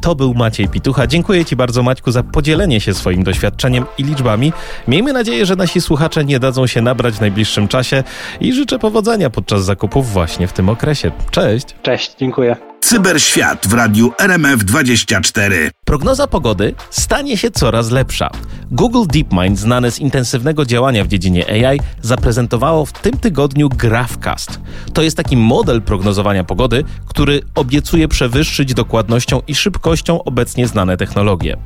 To 0.00 0.14
był 0.14 0.34
Maciej 0.34 0.68
Pitucha. 0.68 1.06
Dziękuję 1.06 1.44
Ci 1.44 1.56
bardzo, 1.56 1.82
Maćku, 1.82 2.10
za 2.10 2.22
podzielenie 2.22 2.80
się 2.80 2.94
swoim 2.94 3.22
doświadczeniem 3.22 3.84
i 3.98 4.04
liczbami. 4.04 4.52
Miejmy 4.88 5.12
nadzieję, 5.12 5.46
że 5.46 5.56
nasi 5.56 5.80
słuchacze 5.80 6.24
nie 6.24 6.40
dadzą 6.40 6.66
się 6.66 6.82
nabrać 6.82 6.97
w 6.98 7.20
najbliższym 7.20 7.68
czasie 7.68 8.04
i 8.40 8.52
życzę 8.52 8.78
powodzenia 8.78 9.30
podczas 9.30 9.64
zakupów 9.64 10.12
właśnie 10.12 10.46
w 10.46 10.52
tym 10.52 10.68
okresie. 10.68 11.12
Cześć. 11.30 11.66
Cześć, 11.82 12.14
dziękuję. 12.18 12.56
Cyberświat 12.80 13.66
w 13.66 13.72
radiu 13.72 14.12
RMF24. 14.18 15.70
Prognoza 15.84 16.26
pogody 16.26 16.74
stanie 16.90 17.36
się 17.36 17.50
coraz 17.50 17.90
lepsza. 17.90 18.30
Google 18.70 19.04
DeepMind, 19.06 19.58
znane 19.58 19.90
z 19.90 19.98
intensywnego 19.98 20.64
działania 20.64 21.04
w 21.04 21.08
dziedzinie 21.08 21.66
AI, 21.66 21.80
zaprezentowało 22.02 22.86
w 22.86 22.92
tym 22.92 23.18
tygodniu 23.18 23.68
GraphCast. 23.68 24.60
To 24.92 25.02
jest 25.02 25.16
taki 25.16 25.36
model 25.36 25.82
prognozowania 25.82 26.44
pogody, 26.44 26.84
który 27.06 27.40
obiecuje 27.54 28.08
przewyższyć 28.08 28.74
dokładnością 28.74 29.40
i 29.46 29.54
szybkością 29.54 30.24
obecnie 30.24 30.66
znane 30.66 30.96
technologie. 30.96 31.56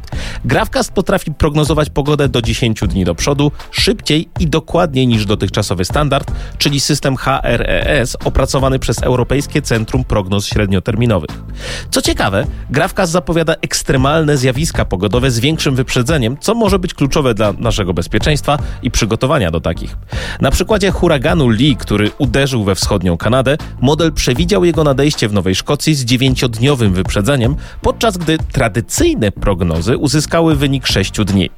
GraphCast 0.44 0.92
potrafi 0.92 1.34
prognozować 1.34 1.90
pogodę 1.90 2.28
do 2.28 2.42
10 2.42 2.80
dni 2.80 3.04
do 3.04 3.14
przodu, 3.14 3.52
szybciej 3.70 4.28
i 4.40 4.46
dokładniej 4.46 5.06
niż 5.06 5.26
dotychczasowy 5.26 5.84
standard, 5.84 6.32
czyli 6.58 6.80
system 6.80 7.16
HRES 7.16 8.16
opracowany 8.24 8.78
przez 8.78 9.02
Europejskie 9.02 9.62
Centrum 9.62 10.04
Prognoz 10.04 10.46
Średnioterminowych. 10.46 11.42
Co 11.90 12.02
ciekawe, 12.02 12.46
GraphCast 12.70 13.12
zapowiada 13.12 13.54
ekstremalne 13.62 14.36
zjawiska 14.36 14.84
pogodowe 14.84 15.30
z 15.30 15.40
większym 15.40 15.76
wyprzedzeniem, 15.76 16.36
co 16.40 16.54
może 16.54 16.78
być 16.78 16.94
kluczowe 16.94 17.34
dla 17.34 17.52
naszego 17.52 17.94
bezpieczeństwa 17.94 18.58
i 18.82 18.90
przygotowania 18.90 19.50
do 19.50 19.60
takich. 19.60 19.96
Na 20.40 20.50
przykładzie 20.50 20.90
huraganu 20.90 21.48
Lee, 21.48 21.76
który 21.76 22.10
uderzył 22.18 22.64
we 22.64 22.74
wschodnią 22.74 23.16
Kanadę, 23.16 23.56
model 23.80 24.12
przewidział 24.12 24.64
jego 24.64 24.84
nadejście 24.84 25.28
w 25.28 25.32
Nowej 25.32 25.54
Szkocji 25.54 25.94
z 25.94 26.04
dziewięciodniowym 26.04 26.92
wyprzedzeniem, 26.92 27.56
podczas 27.82 28.16
gdy 28.16 28.38
tradycyjne 28.52 29.32
prognozy 29.32 29.98
uzyskały 29.98 30.56
wynik 30.56 30.86
6 30.86 31.12
dni. 31.24 31.50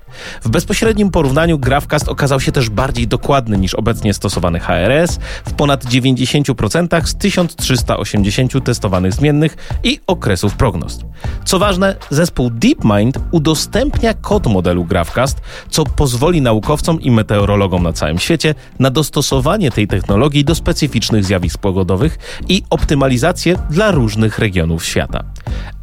W 0.43 0.49
bezpośrednim 0.49 1.11
porównaniu 1.11 1.59
GraphCast 1.59 2.09
okazał 2.09 2.41
się 2.41 2.53
też 2.53 2.71
bardziej 2.71 3.09
dokładny 3.09 3.59
niż 3.59 3.75
obecnie 3.75 4.15
stosowany 4.15 4.61
HRS 4.61 5.19
w 5.45 5.53
ponad 5.53 5.85
90% 5.85 7.07
z 7.07 7.15
1380 7.15 8.65
testowanych 8.65 9.13
zmiennych 9.13 9.57
i 9.85 10.01
okresów 10.07 10.55
prognoz. 10.55 11.01
Co 11.45 11.59
ważne, 11.59 11.97
zespół 12.11 12.51
DeepMind 12.51 13.19
udostępnia 13.31 14.15
kod 14.15 14.47
modelu 14.47 14.85
GraphCast, 14.85 15.41
co 15.71 15.85
pozwoli 15.85 16.43
naukowcom 16.43 17.01
i 17.01 17.11
meteorologom 17.11 17.83
na 17.83 17.93
całym 17.93 18.19
świecie 18.19 18.55
na 18.79 18.91
dostosowanie 18.91 19.71
tej 19.71 19.89
technologii 19.89 20.45
do 20.45 20.55
specyficznych 20.55 21.25
zjawisk 21.25 21.59
pogodowych 21.59 22.19
i 22.49 22.63
optymalizację 22.71 23.57
dla 23.71 23.91
różnych 23.91 24.39
regionów 24.39 24.85
świata. 24.85 25.25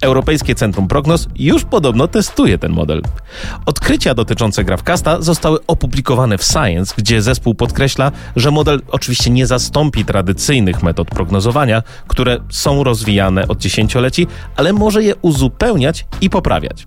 Europejskie 0.01 0.55
Centrum 0.55 0.87
Prognoz 0.87 1.27
już 1.35 1.65
podobno 1.65 2.07
testuje 2.07 2.57
ten 2.57 2.71
model. 2.71 3.01
Odkrycia 3.65 4.13
dotyczące 4.13 4.63
GraphCasta 4.63 5.21
zostały 5.21 5.59
opublikowane 5.67 6.37
w 6.37 6.43
Science, 6.43 6.93
gdzie 6.97 7.21
zespół 7.21 7.55
podkreśla, 7.55 8.11
że 8.35 8.51
model 8.51 8.81
oczywiście 8.91 9.29
nie 9.29 9.47
zastąpi 9.47 10.05
tradycyjnych 10.05 10.83
metod 10.83 11.07
prognozowania, 11.07 11.83
które 12.07 12.37
są 12.49 12.83
rozwijane 12.83 13.47
od 13.47 13.57
dziesięcioleci, 13.57 14.27
ale 14.55 14.73
może 14.73 15.03
je 15.03 15.15
uzupełniać 15.15 16.05
i 16.21 16.29
poprawiać. 16.29 16.85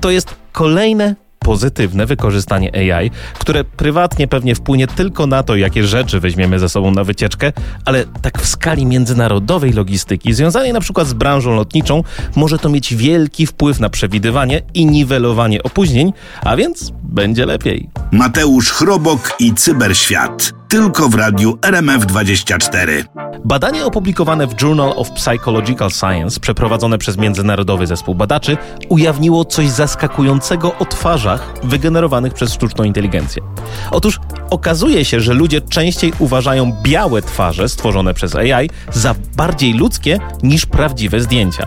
To 0.00 0.10
jest 0.10 0.34
kolejne 0.52 1.14
pozytywne 1.44 2.06
wykorzystanie 2.06 2.94
AI, 2.94 3.10
które 3.38 3.64
prywatnie 3.64 4.28
pewnie 4.28 4.54
wpłynie 4.54 4.86
tylko 4.86 5.26
na 5.26 5.42
to, 5.42 5.56
jakie 5.56 5.86
rzeczy 5.86 6.20
weźmiemy 6.20 6.58
ze 6.58 6.68
sobą 6.68 6.90
na 6.90 7.04
wycieczkę, 7.04 7.52
ale 7.84 8.04
tak 8.22 8.42
w 8.42 8.46
skali 8.46 8.86
międzynarodowej 8.86 9.72
logistyki, 9.72 10.34
związanej 10.34 10.72
na 10.72 10.80
przykład 10.80 11.08
z 11.08 11.12
branżą 11.12 11.54
lotniczą, 11.54 12.04
może 12.36 12.58
to 12.58 12.68
mieć 12.68 12.94
wielki 12.94 13.46
wpływ 13.46 13.80
na 13.80 13.90
przewidywanie 13.90 14.62
i 14.74 14.86
niwelowanie 14.86 15.62
opóźnień, 15.62 16.12
a 16.44 16.56
więc 16.56 16.92
będzie 17.02 17.46
lepiej. 17.46 17.88
Mateusz 18.12 18.70
Chrobok 18.70 19.34
i 19.38 19.54
Cyberświat. 19.54 20.61
Tylko 20.72 21.08
w 21.08 21.14
radiu 21.14 21.52
RMF24. 21.52 23.04
Badanie 23.44 23.84
opublikowane 23.84 24.46
w 24.46 24.62
Journal 24.62 24.92
of 24.96 25.10
Psychological 25.10 25.90
Science, 25.90 26.40
przeprowadzone 26.40 26.98
przez 26.98 27.16
międzynarodowy 27.16 27.86
zespół 27.86 28.14
badaczy, 28.14 28.56
ujawniło 28.88 29.44
coś 29.44 29.68
zaskakującego 29.68 30.78
o 30.78 30.84
twarzach 30.84 31.54
wygenerowanych 31.62 32.34
przez 32.34 32.52
sztuczną 32.52 32.84
inteligencję. 32.84 33.42
Otóż 33.90 34.20
okazuje 34.50 35.04
się, 35.04 35.20
że 35.20 35.34
ludzie 35.34 35.60
częściej 35.60 36.12
uważają 36.18 36.72
białe 36.82 37.22
twarze 37.22 37.68
stworzone 37.68 38.14
przez 38.14 38.34
AI 38.34 38.70
za 38.92 39.14
bardziej 39.36 39.74
ludzkie 39.74 40.18
niż 40.42 40.66
prawdziwe 40.66 41.20
zdjęcia. 41.20 41.66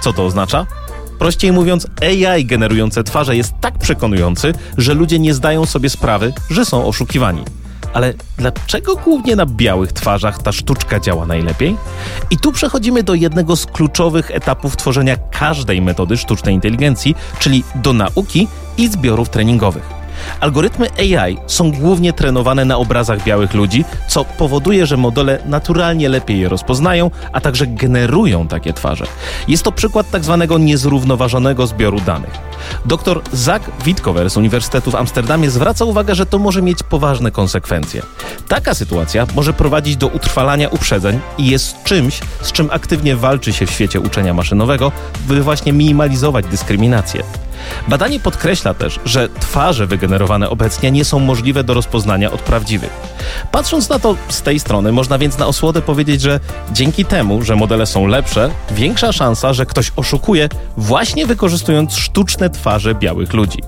Co 0.00 0.12
to 0.12 0.24
oznacza? 0.24 0.66
Prościej 1.18 1.52
mówiąc, 1.52 1.86
AI 2.02 2.46
generujące 2.46 3.04
twarze 3.04 3.36
jest 3.36 3.52
tak 3.60 3.78
przekonujący, 3.78 4.52
że 4.78 4.94
ludzie 4.94 5.18
nie 5.18 5.34
zdają 5.34 5.66
sobie 5.66 5.90
sprawy, 5.90 6.32
że 6.50 6.64
są 6.64 6.86
oszukiwani. 6.86 7.44
Ale 7.92 8.14
dlaczego 8.38 8.96
głównie 8.96 9.36
na 9.36 9.46
białych 9.46 9.92
twarzach 9.92 10.42
ta 10.42 10.52
sztuczka 10.52 11.00
działa 11.00 11.26
najlepiej? 11.26 11.76
I 12.30 12.38
tu 12.38 12.52
przechodzimy 12.52 13.02
do 13.02 13.14
jednego 13.14 13.56
z 13.56 13.66
kluczowych 13.66 14.30
etapów 14.30 14.76
tworzenia 14.76 15.16
każdej 15.16 15.82
metody 15.82 16.16
sztucznej 16.16 16.54
inteligencji, 16.54 17.14
czyli 17.38 17.64
do 17.74 17.92
nauki 17.92 18.48
i 18.78 18.88
zbiorów 18.88 19.28
treningowych. 19.28 20.02
Algorytmy 20.40 20.88
AI 20.98 21.36
są 21.46 21.72
głównie 21.72 22.12
trenowane 22.12 22.64
na 22.64 22.76
obrazach 22.76 23.24
białych 23.24 23.54
ludzi, 23.54 23.84
co 24.08 24.24
powoduje, 24.24 24.86
że 24.86 24.96
modele 24.96 25.38
naturalnie 25.46 26.08
lepiej 26.08 26.40
je 26.40 26.48
rozpoznają, 26.48 27.10
a 27.32 27.40
także 27.40 27.66
generują 27.66 28.48
takie 28.48 28.72
twarze. 28.72 29.06
Jest 29.48 29.62
to 29.62 29.72
przykład 29.72 30.10
tak 30.10 30.24
zwanego 30.24 30.58
niezrównoważonego 30.58 31.66
zbioru 31.66 32.00
danych. 32.00 32.51
Dr 32.84 33.20
Zach 33.32 33.62
Witkower 33.84 34.30
z 34.30 34.36
Uniwersytetu 34.36 34.90
w 34.90 34.94
Amsterdamie 34.94 35.50
zwraca 35.50 35.84
uwagę, 35.84 36.14
że 36.14 36.26
to 36.26 36.38
może 36.38 36.62
mieć 36.62 36.82
poważne 36.82 37.30
konsekwencje. 37.30 38.02
Taka 38.48 38.74
sytuacja 38.74 39.26
może 39.34 39.52
prowadzić 39.52 39.96
do 39.96 40.06
utrwalania 40.06 40.68
uprzedzeń 40.68 41.20
i 41.38 41.46
jest 41.46 41.82
czymś, 41.84 42.20
z 42.40 42.52
czym 42.52 42.68
aktywnie 42.72 43.16
walczy 43.16 43.52
się 43.52 43.66
w 43.66 43.70
świecie 43.70 44.00
uczenia 44.00 44.34
maszynowego, 44.34 44.92
by 45.28 45.42
właśnie 45.42 45.72
minimalizować 45.72 46.46
dyskryminację. 46.46 47.22
Badanie 47.88 48.20
podkreśla 48.20 48.74
też, 48.74 49.00
że 49.04 49.28
twarze 49.40 49.86
wygenerowane 49.86 50.50
obecnie 50.50 50.90
nie 50.90 51.04
są 51.04 51.18
możliwe 51.18 51.64
do 51.64 51.74
rozpoznania 51.74 52.30
od 52.30 52.40
prawdziwych. 52.40 52.90
Patrząc 53.52 53.88
na 53.88 53.98
to 53.98 54.16
z 54.28 54.42
tej 54.42 54.60
strony, 54.60 54.92
można 54.92 55.18
więc 55.18 55.38
na 55.38 55.46
osłodę 55.46 55.82
powiedzieć, 55.82 56.20
że 56.20 56.40
dzięki 56.72 57.04
temu, 57.04 57.42
że 57.42 57.56
modele 57.56 57.86
są 57.86 58.06
lepsze, 58.06 58.50
większa 58.70 59.12
szansa, 59.12 59.52
że 59.52 59.66
ktoś 59.66 59.92
oszukuje 59.96 60.48
właśnie 60.76 61.26
wykorzystując 61.26 61.96
sztuczne 61.96 62.50
twarze 62.52 62.94
białych 62.94 63.32
ludzi. 63.32 63.58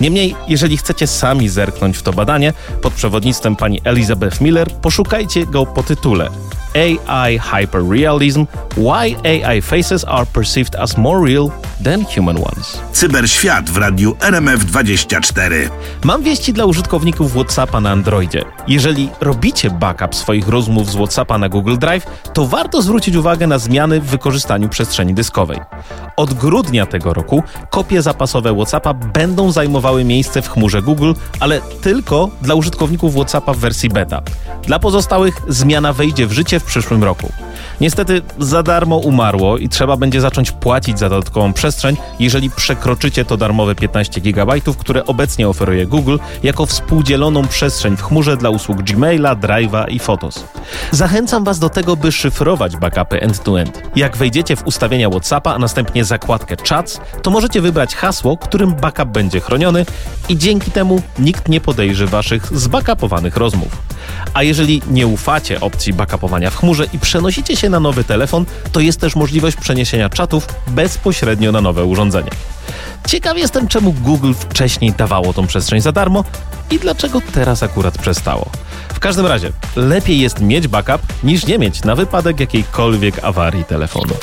Niemniej, 0.00 0.34
jeżeli 0.48 0.76
chcecie 0.76 1.06
sami 1.06 1.48
zerknąć 1.48 1.96
w 1.96 2.02
to 2.02 2.12
badanie, 2.12 2.52
pod 2.82 2.94
przewodnictwem 2.94 3.56
pani 3.56 3.80
Elizabeth 3.84 4.40
Miller, 4.40 4.70
poszukajcie 4.70 5.46
go 5.46 5.66
po 5.66 5.82
tytule 5.82 6.30
AI 6.74 7.38
Hyperrealism 7.38 8.46
Why 8.76 9.16
AI 9.24 9.62
Faces 9.62 10.04
Are 10.04 10.26
Perceived 10.26 10.76
as 10.76 10.96
More 10.96 11.32
Real 11.32 11.50
Than 11.84 12.04
Human 12.04 12.36
Ones. 12.36 12.78
Cyberświat 12.92 13.70
w 13.70 13.76
radiu 13.76 14.16
RMF24. 14.20 15.70
Mam 16.04 16.22
wieści 16.22 16.52
dla 16.52 16.64
użytkowników 16.64 17.32
WhatsAppa 17.32 17.80
na 17.80 17.90
Androidzie. 17.90 18.44
Jeżeli 18.68 19.08
robicie 19.20 19.70
backup 19.70 20.14
swoich 20.14 20.48
rozmów 20.48 20.90
z 20.90 20.94
WhatsAppa 20.94 21.38
na 21.38 21.48
Google 21.48 21.76
Drive, 21.78 22.06
to 22.32 22.46
warto 22.46 22.82
zwrócić 22.82 23.16
uwagę 23.16 23.46
na 23.46 23.58
zmiany 23.58 24.00
w 24.00 24.04
wykorzystaniu 24.04 24.68
przestrzeni 24.68 25.14
dyskowej. 25.14 25.58
Od 26.16 26.34
grudnia 26.34 26.86
tego 26.86 27.14
roku 27.14 27.42
kopie 27.70 28.02
zapasowe 28.02 28.54
WhatsAppa 28.54 28.94
będą 28.94 29.52
zajmowały 29.52 30.04
miejsce 30.04 30.42
w 30.42 30.48
chmurze 30.48 30.82
Google, 30.82 31.12
ale 31.40 31.60
tylko 31.60 32.30
dla 32.42 32.54
użytkowników 32.54 33.14
WhatsAppa 33.14 33.52
w 33.52 33.58
wersji 33.58 33.88
beta. 33.88 34.22
Dla 34.62 34.78
pozostałych 34.78 35.42
zmiana 35.48 35.92
wejdzie 35.92 36.26
w 36.26 36.32
życie 36.32 36.57
w 36.60 36.64
przyszłym 36.64 37.04
roku. 37.04 37.32
Niestety 37.80 38.22
za 38.38 38.62
darmo 38.62 38.96
umarło 38.96 39.58
i 39.58 39.68
trzeba 39.68 39.96
będzie 39.96 40.20
zacząć 40.20 40.50
płacić 40.52 40.98
za 40.98 41.08
dodatkową 41.08 41.52
przestrzeń, 41.52 41.96
jeżeli 42.18 42.50
przekroczycie 42.50 43.24
to 43.24 43.36
darmowe 43.36 43.74
15 43.74 44.20
GB, 44.20 44.52
które 44.78 45.06
obecnie 45.06 45.48
oferuje 45.48 45.86
Google 45.86 46.18
jako 46.42 46.66
współdzieloną 46.66 47.46
przestrzeń 47.46 47.96
w 47.96 48.02
chmurze 48.02 48.36
dla 48.36 48.50
usług 48.50 48.82
Gmaila, 48.82 49.36
Drive'a 49.36 49.84
i 49.88 49.98
Photos. 49.98 50.44
Zachęcam 50.90 51.44
Was 51.44 51.58
do 51.58 51.68
tego, 51.68 51.96
by 51.96 52.12
szyfrować 52.12 52.76
backupy 52.76 53.20
end-to-end. 53.20 53.82
Jak 53.96 54.16
wejdziecie 54.16 54.56
w 54.56 54.66
ustawienia 54.66 55.10
WhatsAppa, 55.10 55.54
a 55.54 55.58
następnie 55.58 56.04
zakładkę 56.04 56.56
Chats, 56.68 57.00
to 57.22 57.30
możecie 57.30 57.60
wybrać 57.60 57.94
hasło, 57.94 58.36
którym 58.36 58.74
backup 58.74 59.08
będzie 59.08 59.40
chroniony 59.40 59.86
i 60.28 60.38
dzięki 60.38 60.70
temu 60.70 61.02
nikt 61.18 61.48
nie 61.48 61.60
podejrzy 61.60 62.06
Waszych 62.06 62.58
zbackupowanych 62.58 63.36
rozmów. 63.36 63.82
A 64.34 64.42
jeżeli 64.42 64.82
nie 64.90 65.06
ufacie 65.06 65.60
opcji 65.60 65.92
backupowania 65.92 66.47
w 66.50 66.56
chmurze 66.56 66.86
i 66.92 66.98
przenosicie 66.98 67.56
się 67.56 67.68
na 67.68 67.80
nowy 67.80 68.04
telefon, 68.04 68.46
to 68.72 68.80
jest 68.80 69.00
też 69.00 69.16
możliwość 69.16 69.56
przeniesienia 69.56 70.08
czatów 70.08 70.46
bezpośrednio 70.66 71.52
na 71.52 71.60
nowe 71.60 71.84
urządzenie. 71.84 72.30
Ciekaw 73.06 73.38
jestem, 73.38 73.68
czemu 73.68 73.92
Google 73.92 74.32
wcześniej 74.38 74.92
dawało 74.92 75.32
tą 75.32 75.46
przestrzeń 75.46 75.80
za 75.80 75.92
darmo 75.92 76.24
i 76.70 76.78
dlaczego 76.78 77.20
teraz 77.32 77.62
akurat 77.62 77.98
przestało. 77.98 78.50
W 78.94 79.00
każdym 79.00 79.26
razie, 79.26 79.52
lepiej 79.76 80.20
jest 80.20 80.40
mieć 80.40 80.68
backup 80.68 81.02
niż 81.24 81.46
nie 81.46 81.58
mieć 81.58 81.84
na 81.84 81.94
wypadek 81.94 82.40
jakiejkolwiek 82.40 83.24
awarii 83.24 83.64
telefonu. 83.64 84.14